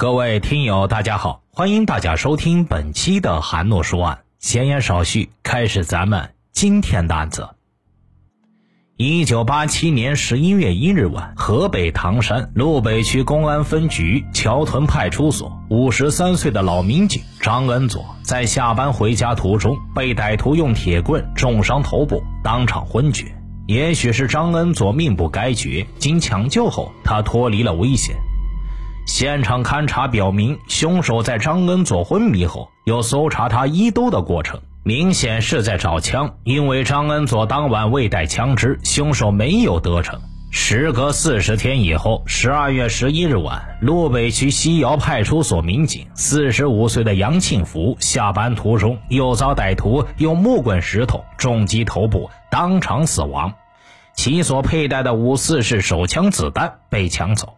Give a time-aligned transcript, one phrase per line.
[0.00, 4.20] 各位听友，大家好，欢迎大家收听本期的韩诺说案。
[4.38, 7.50] 闲言少叙，开始咱们今天的案子。
[8.96, 23.26] 一九八七年十一月一日晚，河北唐山路北区公安分局桥屯派出所，五十三岁的老民警张恩佐在下班回家途中被歹徒用铁棍重伤头部，当场昏厥。
[23.66, 28.16] 也许是张恩佐命不该绝，经抢救后，他脱离了危险。
[29.12, 36.36] 现场勘查表明，凶手在张恩佐昏迷后，有搜查他衣兜的过程，明显是在找枪。
[36.44, 40.20] 因为张恩佐当晚未带枪支，凶手没有得逞。
[40.52, 53.52] 时隔四十天以后，十二月十一日晚，路北区西窑派出所民警四十五岁的杨庆福下班途中，又遭歹徒用木棍、石头重击头部，当场死亡。
[54.14, 57.56] 其所佩戴的五四式手枪子弹被抢走。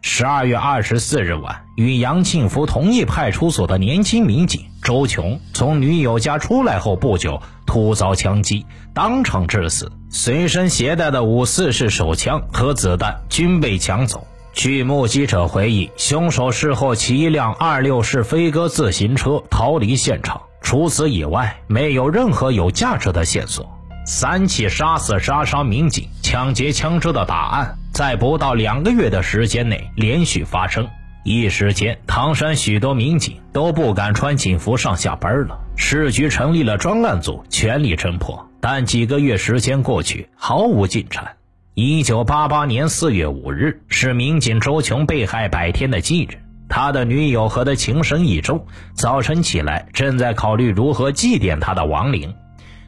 [0.00, 9.90] 十二月二十四日晚，与杨庆福同一派出所的年轻民警周琼从女友家出来后不久，突遭枪击，当场致死。
[10.08, 14.26] 随身携带的五四式手枪和子弹均被抢走。
[14.52, 23.70] 据目击者回忆，凶手事后骑一辆二六式飞鸽自行车逃离现场，除此以外，没有任何有价值的线索。
[24.06, 30.86] 三起杀死、杀伤民警、抢劫枪支的大案，在不到两个月的时间内连续发生，
[31.24, 35.58] 一时间，唐山许多民警都不敢穿警服上下班了。
[35.76, 41.36] 市局成立了专案组，全力侦破，但几个月时间过去，毫无进展。
[41.72, 46.36] 一九八八年四月五日，是民警周琼被害百天的忌日，
[46.68, 52.34] 他的女友和他情深意重，早晨起来正在考虑如何祭奠他的亡灵。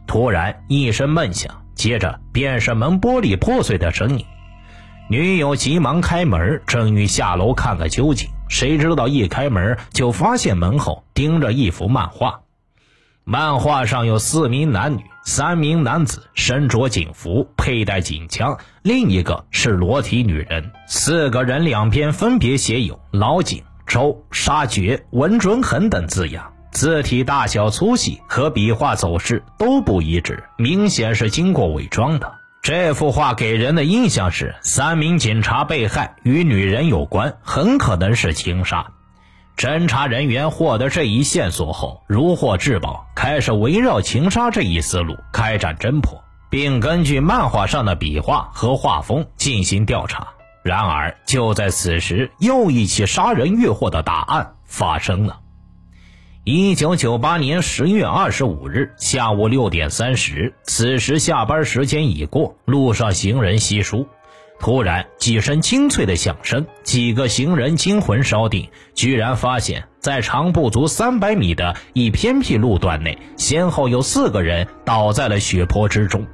[0.06, 4.22] 突然一声闷响，接着便是门玻璃破碎的声音。
[5.10, 12.40] 女友急忙开门，正欲下楼看个究竟，谁知道一开门就发现门后钉着一幅漫画。
[13.24, 20.72] 漫画上有四名男女，三名男子身着警服，佩戴警枪，另一个是裸体女人。
[20.86, 26.52] 四个人两边分别写有“老警”“周”“杀绝”“文准狠”等字样。
[26.70, 32.34] 字体大小、粗细和笔画走势都不一致，明显是经过伪装的。
[32.68, 38.88] 这幅画给人的印象是三名警察被害与女人有关，很可能是情杀。
[39.56, 50.28] 侦查人员获得这一线索后，如获至宝，开始围绕情杀这一思路开展侦破，并根据漫画上的笔画和画风进行调查。
[50.62, 55.40] 然而，就在此时，又一起杀人越货的大案发生了。
[56.50, 64.08] 一九九八年十月二十五日下午六点三十，此时下班时间已过，路上行人稀疏。
[64.58, 76.26] 突然几声清脆的响声，几个行人惊魂稍定，居然发现，在长不足三百米的一偏僻路段内，先后有四个人倒在了血泊之中。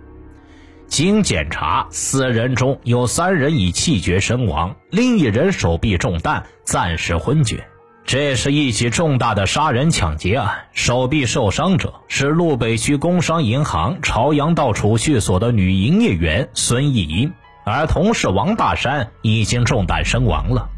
[0.87, 7.67] 经检查，四人中有三人已气绝身亡，另一人手臂中弹，暂时昏厥。
[8.07, 17.33] 这是一起重大的杀人抢劫案，手臂受伤者是路北区工商银行朝阳道储蓄所的女营业员孙艺英，
[17.65, 20.69] 而同事王大山已经中弹身亡了。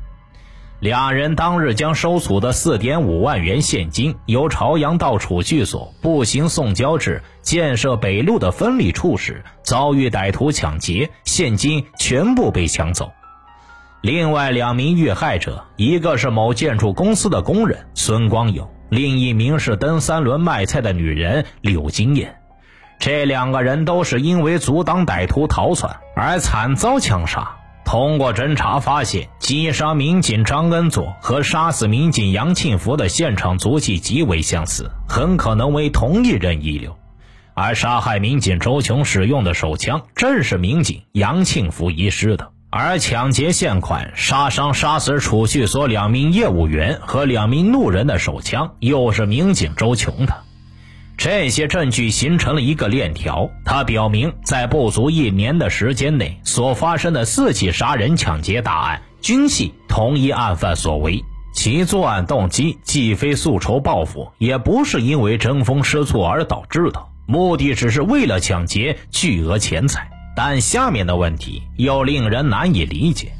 [0.78, 13.10] 两人当日将收储的四点五万元现金由朝阳道储蓄所步行送交至建设北路的分理处时，遭遇歹徒抢劫，现金全部被抢走。
[14.06, 22.36] 另外两名遇害者，一个是某建筑公司的工人孙光友，另一名是蹬三轮卖菜的女人柳金燕。
[23.00, 27.56] 这两个人都是因为阻挡歹徒逃窜而惨遭枪杀。
[27.84, 36.96] 通过侦查发现，击杀民警张恩佐和杀死民警杨庆福的现场足迹极为相似，很可能为同一人遗留。
[37.54, 42.52] 而杀害民警周琼使用的手枪，正是民警杨庆福遗失的。
[42.76, 50.36] 而抢劫现款、杀伤、杀死储蓄所两名业务员和两名路人的手枪，又是民警周琼的。
[51.16, 61.24] 这些证据形成了一个链条，它表明在不足一年的时间内所发生的四起杀人抢劫大案，均系同一案犯所为。
[61.54, 70.10] 其作案动机既非诉仇报复，也不是因为争风吃醋而导致的，目的只是为了抢劫巨额钱财。
[70.36, 73.32] 但下面的问题又令人难以理解：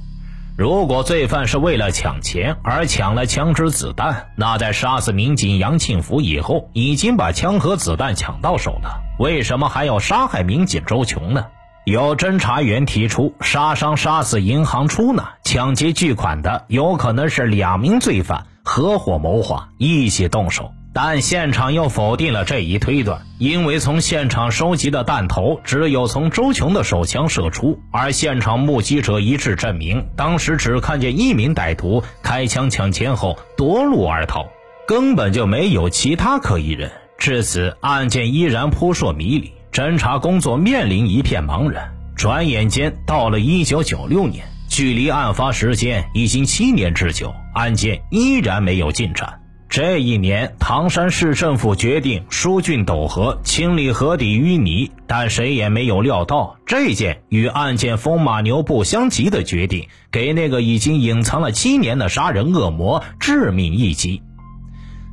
[0.56, 11.44] 如果罪犯是为了抢钱而抢了枪支子弹，那在杀死民警杨庆福以后，已经把枪和子弹抢到手了，为什么还要杀害民警周琼呢？
[11.84, 20.72] 有侦查员提出，杀伤、杀死银行出纳、抢劫巨款的，有可能是两名罪犯合伙谋划，一起动手。
[20.98, 34.46] 但现场又否定了这一推断，因为从现场收集的弹头只有从周琼的手枪射出，而现场目击者一致证明，当时只看见一名歹徒开枪抢钱后夺路而逃，
[34.88, 36.90] 根本就没有其他可疑人。
[37.18, 39.52] 至此，案件依然扑朔迷离。
[39.70, 41.92] 侦查工作面临一片茫然。
[42.16, 49.42] 转眼间到了一九九六年，距离案发时间已经七年之久，案件依然没有进展。
[49.76, 64.22] 这一年，唐山市政府决定疏浚斗河，清理河底淤泥，但谁也没有料到，这件与案件风马牛不相及的决定，给那个已经隐藏了七年的杀人恶魔致命一击。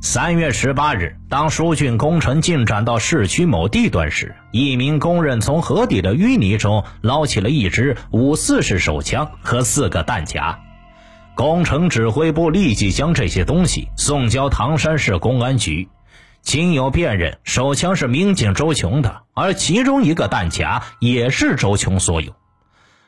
[0.00, 10.58] 三月十八日，当疏浚工程进展到市区某地段时，一名工人从河底的淤泥中捞起了一支五四式手枪和四个弹夹。
[11.34, 15.88] 工程指挥部立即将这些东西送交唐山市公安局。
[16.42, 22.32] 经有辨认，手枪是民警周琼的，而其中一个弹夹也是周琼所有。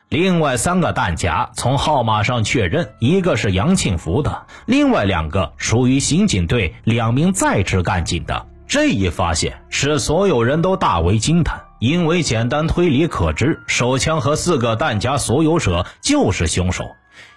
[0.09, 8.47] 另外三个弹夹从号码上确认，一个是杨庆福的，另外两个属于刑警队两名在职干警的。
[8.67, 16.83] 这一发现使所有人都大为惊叹，因为简单推理可知，手枪和四个弹夹所有者就是凶手。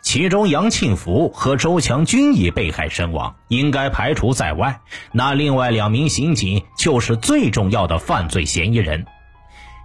[0.02, 4.80] 其中杨庆福和周强均已被害身亡，应该排除在外。
[5.12, 9.06] 那另外两名刑警就是最重要的犯罪嫌疑人。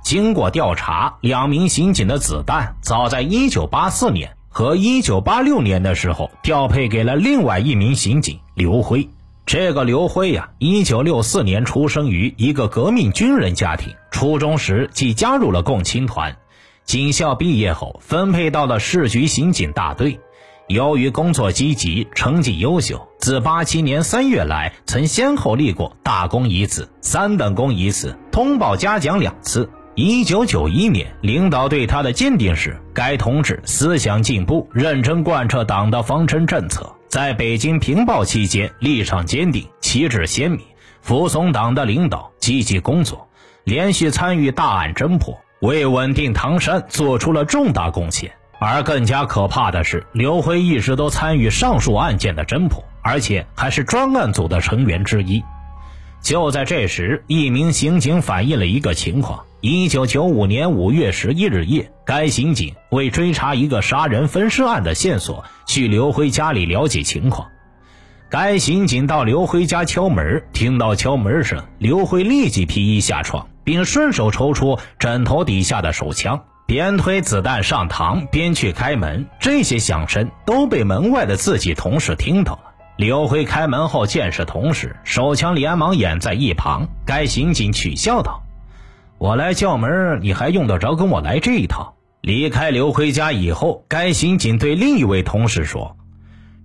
[0.04, 9.10] 经过调查，两名刑警的子弹早在1984年和1986年的时候调配给了另外一名刑警刘辉。
[9.46, 16.36] 这个刘辉呀，1964年出生于一个革命军人家庭，初中时即加入了共青团，
[16.86, 20.20] 警校毕业后分配到了市局刑警大队。
[20.68, 29.70] 由于工作积极，成绩优秀，自87年3月来，曾先后立过大功一次、三等功一次、通报嘉奖两次。
[29.96, 40.60] 一九九一年，领导对他的鉴定是：该同志思想进步，认真贯彻党的方针政策，在北京平暴期间立场坚定，旗帜鲜明，
[41.02, 43.28] 服从党的领导，积极工作，
[43.64, 48.32] 连续参与大案侦破，为稳定唐山做出了重大贡献。
[48.58, 55.44] 而更加可怕的是，刘辉一直都参与上述案件的侦破，而且还是专案组的成员之一。
[56.22, 59.44] 就在这时，一名刑警反映了一个情况。
[59.62, 67.48] 一九九五年五月十一日夜，该刑警为追查一个杀人分尸案的线索，去刘辉家里了解情况。
[68.30, 79.26] 该刑警到刘辉家敲门，听到敲门声，刘辉立即披衣下床，并顺手抽出枕头底下的手枪，边推子弹上膛边去开门。
[79.42, 82.60] 这些响声都被门外的自己同事听到了。
[82.96, 86.88] 刘辉开门后见是同事，手枪连忙掩在一旁。
[87.06, 88.44] 该刑警取笑道。
[89.18, 91.96] 我来叫门，你还用得着跟我来这一套？
[92.22, 95.96] 离开刘辉家以后，该刑警对另一位同事说：“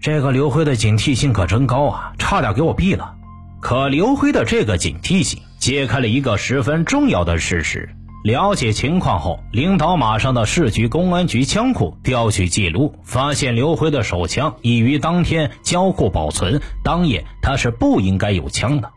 [0.01, 3.17] 这个刘辉的警惕性可真高啊，差点给我毙了。”
[3.61, 7.89] 可刘辉的这个警惕性揭开了一个十分重要的事实。
[8.25, 18.91] 了解情况后，领导马上到市局公安局枪库调取记录，发现刘辉的手枪已于当天交库保存，当夜他是不应该有枪的。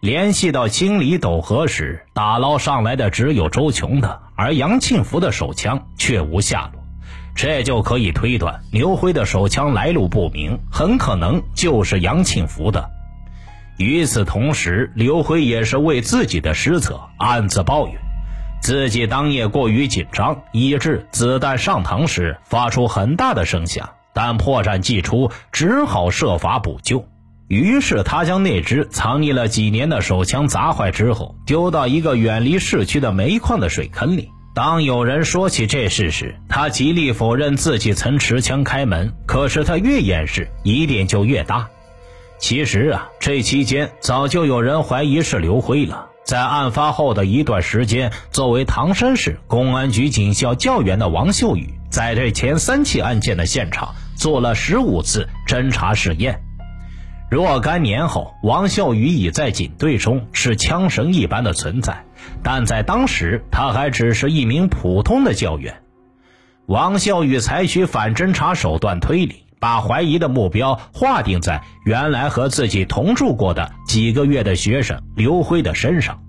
[0.00, 6.82] 联系到清理斗河时，打捞上来的只有周琼的，而杨庆福的手枪却无下落，
[7.34, 12.88] 这就可以推断刘辉的手枪来路不明，很可能就是杨庆福的。
[13.80, 17.96] 与此同时，刘辉也是为自己的失策暗自抱怨，
[18.60, 27.06] 自己当夜过于紧张，以致子弹上膛时发出很大的声响，但破绽既出，只好设法补救。
[27.48, 34.28] 于是他将那只藏匿了几年的手枪砸坏之后，丢到一个远离市区的煤矿的水坑里。
[34.54, 39.14] 当有人说起这事时，他极力否认自己曾持枪开门。
[39.26, 41.70] 可是他越掩饰，疑点就越大。
[42.40, 46.08] 其实啊，这期间早就有人怀疑是刘辉了。
[46.24, 56.40] 在案发后的一段时间，作为唐山市公安局警校教员的王秀宇，在这前三起案件的现场做了十五次侦查试验。
[57.30, 62.04] 若干年后，王秀宇已在警队中是枪神一般的存在，
[62.42, 65.82] 但在当时，他还只是一名普通的教员。
[66.66, 76.22] 王秀宇采取反侦查手段推理，把怀疑的目标划定在原来和自己同住过的几个月的学生刘辉的身上。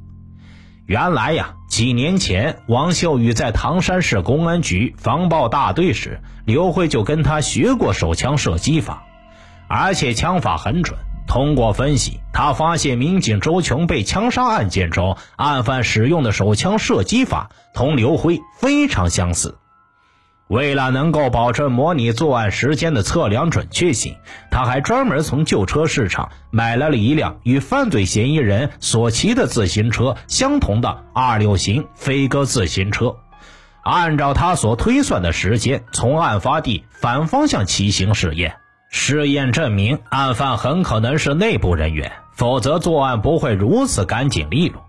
[0.85, 9.03] 原来呀，几年前王秀宇在唐山市公安局防暴大队时，刘辉就跟他学过手枪射击法，
[9.69, 10.99] 而且枪法很准。
[11.27, 19.57] 通过分析，他发现民警周琼被枪杀案件中案犯使用的手枪射击法同刘辉非常相似。
[20.51, 24.17] 为了能够保证模拟作案时间的测量准确性，
[24.51, 33.15] 他还专门从旧车市场买来了一辆与犯罪嫌疑人所骑的自行车相同的二六型飞鸽自行车，
[33.81, 38.57] 按照他所推算的时间，从案发地反方向骑行试验。
[38.89, 44.83] 试验证明，案犯很可能是内部人员，否则作案不会如此干净利落。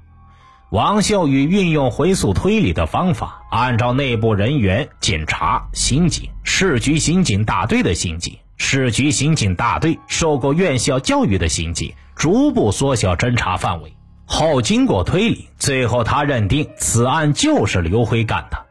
[0.73, 13.95] 王秀宇运用回溯推理的方法，按照内部人员、警察、刑警、市局刑警大队的刑警、市局刑警大队受过院校教育的刑警，逐步缩小侦查范围。
[14.25, 18.65] 后经过推理，最后他认定此案就是刘辉干的。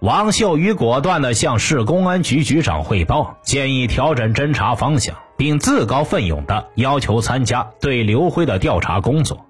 [0.00, 9.44] 王秀宇果断地向市公安局局长汇报，建议调整侦查方向，并自告奋勇地要求参加对刘辉的调查工作。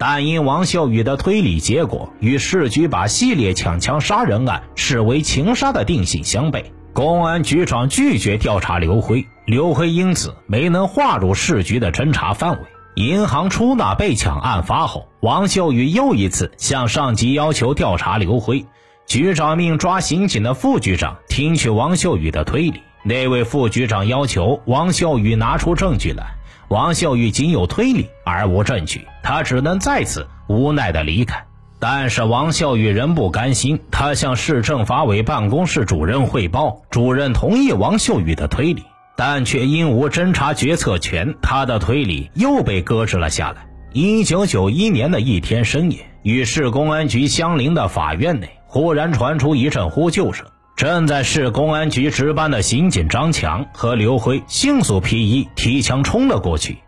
[0.00, 12.58] 但因王秀宇的推理结果与市局把系列抢枪杀人案视为情杀的定性相悖，公安局长拒绝调查刘辉，刘辉因此没能划入市局的侦查范围。
[12.94, 18.66] 银行出纳被抢案发后，王秀宇又一次向上级要求调查刘辉，
[19.04, 26.37] 局长命抓刑警的副局长听取王秀宇的推理，那位副局长要求王秀宇拿出证据来。
[26.68, 31.42] 王秀玉仅有推理而无证据，他只能再次无奈地离开。
[31.78, 38.82] 但是王秀玉仍不甘心，他向市政法委办公室主任汇报，主任同意王秀玉的推理，
[39.16, 43.66] 但却因无侦查决策权，他的推理又被搁置了下来。
[43.94, 50.46] 一九九一年的一天深夜，与市公安局相邻的法院内忽然传出一阵呼救声。
[50.78, 56.78] 正在市公安局值班的刑警张强和刘辉迅速披衣提枪冲了过去，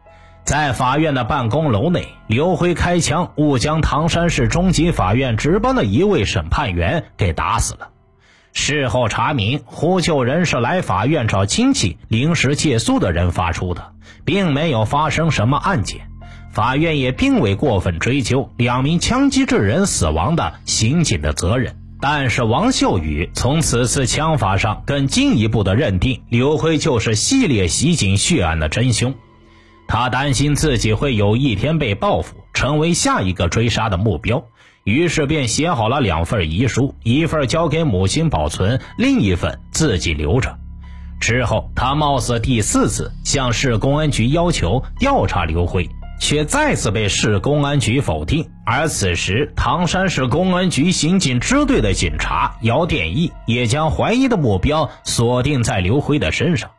[0.44, 7.88] 在法院的办公楼内，刘辉开枪误将唐山市中级法院值班的一位审判员给打死了。
[8.52, 13.90] 事后查明，呼救人是来法院找亲戚临时借宿的人发出的，
[14.24, 16.02] 并没有发生什么案件，
[16.52, 21.74] 法院也并未过分追究两名枪击致人死亡的刑警的责任。
[22.00, 29.14] 但是王秀宇从此次枪法上更进一步的认定刘辉就是系列袭警血案的真凶，
[29.86, 34.44] 他担心自己会有一天被报复，成为下一个追杀的目标，
[34.84, 40.56] 于是便写好了两份遗书，一份交给母亲保存，另一份自己留着。
[41.20, 45.86] 之后，他貌似第四次向市公安局要求调查刘辉。
[46.20, 56.70] 却再次被市公安局否定，而此时唐山市公安局刑警支队的警察姚殿义也将怀疑的目标锁定在刘辉的身上。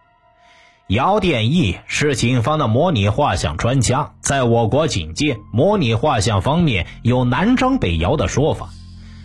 [0.87, 8.69] 姚殿义是警方的模拟画像专家，在我国警界，模拟画像方面有南张北姚的说法。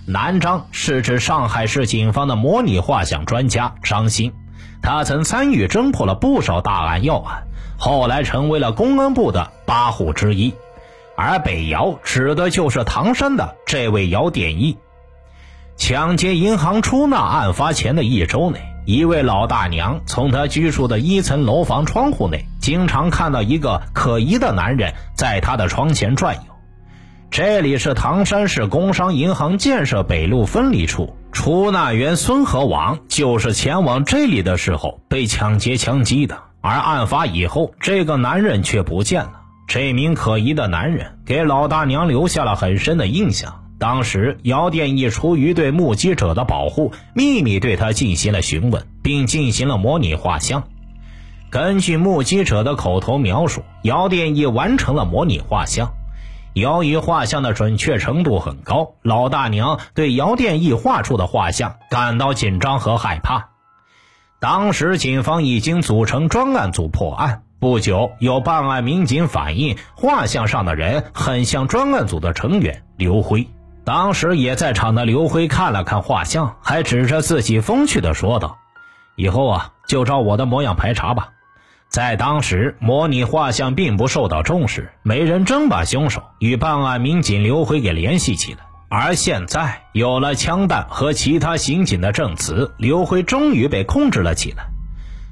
[0.06, 4.32] 南张是指上海市警方的模拟画像专家张鑫，
[4.80, 7.42] 他曾参与侦破了不少大案要案。
[7.78, 10.54] 后来成为了公安部的八户之一，
[11.16, 14.76] 而北姚指的就是唐山的这位姚典义。
[15.76, 26.40] 抢劫银行出纳案发前的一周内，一位老大娘从她居住的一层楼房窗户内，经常看到一个可疑的男人在她的窗前转悠。
[27.30, 36.38] 这里是唐山市工商银行建设北路分离处，出纳员孙和王就是前往这里的时候被抢劫枪击的。
[36.66, 39.42] 而案发以后，这个男人却不见了。
[39.68, 43.62] 这名可疑的男人给老大娘留下了很深的印象。
[43.78, 50.64] 当时，姚殿义出于对目击者的保护，秘密对他进行了询问，并进行了模拟画像。
[51.50, 55.92] 根据目击者的口头描述，姚殿义完成了模拟画像。
[56.52, 63.50] 由于画像的准确程度很高，老大娘对姚殿义画出的画像感到紧张和害怕。
[64.38, 67.42] 当时警方已经组成专案组破案。
[67.58, 73.48] 不久，有办案民警反映，画像上的人很像专案组的成员刘辉。
[73.82, 78.58] 当时也在场的刘辉看了看画像，还指着自己风趣地说道
[79.16, 81.30] ：“以后啊，就照我的模样排查吧。”
[81.88, 88.65] 在当时，模拟画像并不受到重视，没人真把凶手与办案民警刘辉给联系起来。
[88.88, 94.68] 而现在有了枪弹和其他刑警的证词，刘辉终于被控制了起来。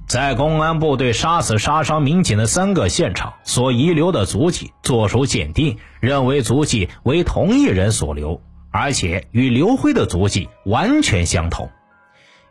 [0.06, 11.70] 在公安部队杀死杀伤民警的三个现场所遗留的足迹作出鉴定，认为足迹为同一人所留，而且与刘辉的足迹完全相同。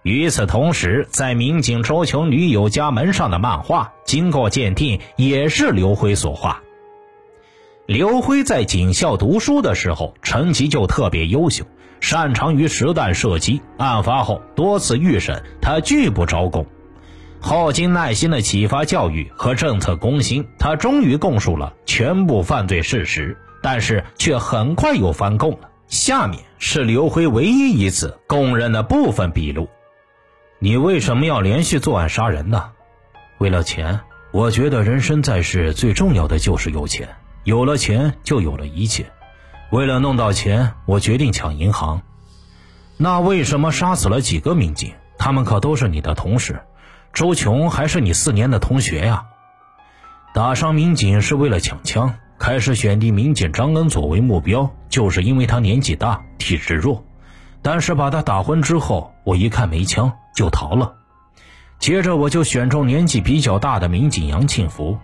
[0.01, 6.62] 与此同时，在民警周琼女友家门上的漫画，经过鉴定也是刘辉所画。
[7.85, 11.65] 刘辉在警校读书的时候，成绩就特别优秀，
[11.99, 13.61] 擅长于实弹射击。
[13.77, 16.65] 案发后多次预审，他拒不招供。
[17.41, 25.69] 后经耐心的启发教育和政策攻心，他终于供述了全部犯罪事实，但是却很快又翻供了。
[25.87, 29.67] 下面是刘辉唯一一次供认的部分笔录。
[30.59, 32.71] 你为什么要连续作案杀人呢？
[33.39, 33.99] 为了钱。
[34.31, 37.07] 我觉得人生在世最重要的就是有钱，
[37.43, 39.11] 有了钱就有了一切。
[39.71, 42.01] 为了弄到钱，我决定抢银行。
[42.97, 44.93] 那为什么杀死了几个民警？
[45.17, 46.61] 他们可都是你的同事，
[47.13, 49.25] 周琼还是你四年的同学呀。
[50.33, 52.15] 打伤民警是为了抢枪。
[52.39, 57.05] 开始选定民警张恩佐为目标，就是因为他年纪大，体质弱。
[57.61, 60.11] 但是把他打昏之后，我一看没枪。
[60.35, 60.95] 就逃了，
[61.77, 64.97] 接着我就选中年纪比较大的民警杨庆福，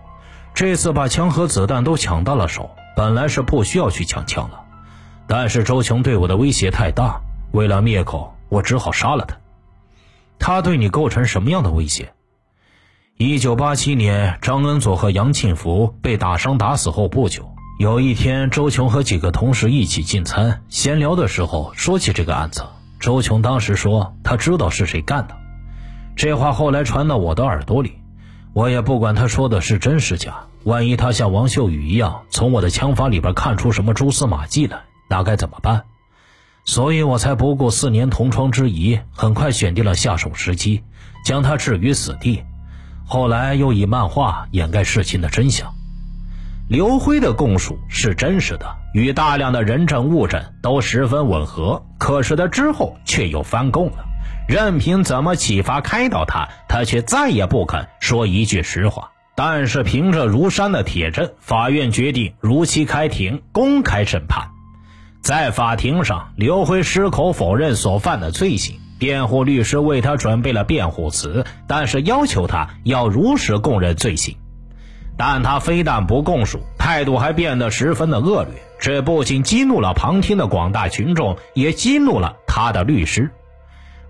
[0.54, 2.70] 这次把枪和子弹都抢到了手。
[2.96, 4.60] 本来是不需要去抢枪了，
[5.26, 7.20] 但是周琼对我的威胁太大，
[7.52, 9.36] 为了灭口，我只好杀了他。
[10.38, 12.12] 他对你构成什么样的威胁？
[13.16, 22.64] 一九八七年，张恩佐和杨庆福被打伤打死后不久，有一天，周琼和几个同事一起进餐，闲聊的时候说起这个案子。
[22.98, 25.34] 周琼当时说：“他知道是谁干的。”
[26.16, 27.99] 这话后来传到我的耳朵里，
[28.52, 30.46] 我也不管他说的是真是假。
[30.64, 35.84] 万一他像王秀宇一样从我的枪法里边看出什么蛛丝马迹来，那该怎么办？
[36.64, 40.82] 所以我才不顾四年同窗之谊，很快选定了下手时机，
[41.24, 42.42] 将他置于死地。
[43.06, 45.72] 后来又以漫画掩盖事情的真相。
[46.68, 48.76] 刘辉的供述是真实的。
[48.92, 54.04] 与大量的人证物证都十分吻合，可是他之后却又翻供了。
[54.50, 59.12] 任凭怎么启发开导他，他却再也不肯说一句实话。
[59.36, 64.48] 但是凭着如山的铁证，法院决定如期开庭，公开审判。
[65.22, 74.36] 在法庭上，刘辉矢口否认所犯的罪行，辩护律师为他准备了辩护词，但是要求他要如实供认罪行。
[75.16, 78.54] 但他非但不供述，态度还变得十分的恶劣。
[78.80, 83.30] 这不仅激怒了旁听的广大群众，也激怒了他的律师。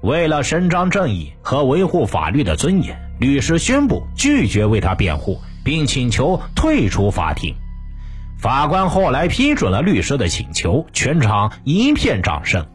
[0.03, 7.55] 为了伸张正义和维护法律的尊严，律师宣布拒绝为他辩护，并请求退出法庭。
[8.39, 12.67] 法官后来批准了律师的请求，全场一片掌声。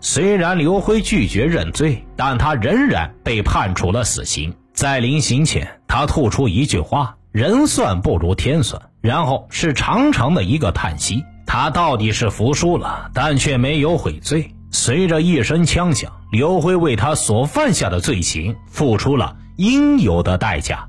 [0.00, 4.54] 虽然刘辉拒绝认罪，但他仍然被判处了死刑。
[4.74, 7.16] 在临刑前，他吐出一句话。
[7.30, 11.24] 人算不如天算，然后是长长的一个叹息。
[11.46, 14.54] 他到底是服输了，但却没有悔罪。
[14.72, 20.88] 随着一声枪响，刘辉为他所犯下的罪行付出了应有的代价。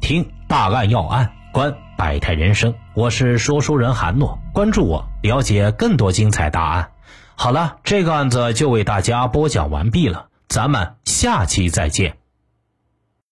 [0.00, 2.74] 听大案要案，观百态人生。
[2.94, 6.90] 我是说书人韩诺，关注我，了解更多精彩大案。
[7.34, 12.18] 好了，这个案子就为大家播讲完毕了，咱们下期再见。